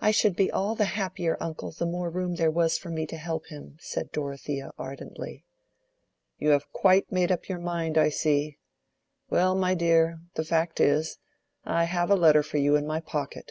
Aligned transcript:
"I 0.00 0.12
should 0.12 0.36
be 0.36 0.52
all 0.52 0.76
the 0.76 0.84
happier, 0.84 1.36
uncle, 1.40 1.72
the 1.72 1.84
more 1.84 2.08
room 2.10 2.36
there 2.36 2.48
was 2.48 2.78
for 2.78 2.90
me 2.90 3.06
to 3.06 3.16
help 3.16 3.46
him," 3.46 3.76
said 3.80 4.12
Dorothea, 4.12 4.70
ardently. 4.78 5.44
"You 6.38 6.50
have 6.50 6.70
quite 6.72 7.10
made 7.10 7.32
up 7.32 7.48
your 7.48 7.58
mind, 7.58 7.98
I 7.98 8.08
see. 8.08 8.58
Well, 9.30 9.56
my 9.56 9.74
dear, 9.74 10.20
the 10.34 10.44
fact 10.44 10.78
is, 10.78 11.18
I 11.64 11.86
have 11.86 12.08
a 12.08 12.14
letter 12.14 12.44
for 12.44 12.58
you 12.58 12.76
in 12.76 12.86
my 12.86 13.00
pocket." 13.00 13.50